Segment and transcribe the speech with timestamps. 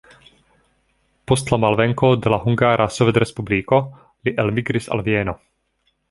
[1.31, 3.79] Post la malvenko de la Hungara Sovetrespubliko,
[4.29, 5.37] li elmigris al Vieno.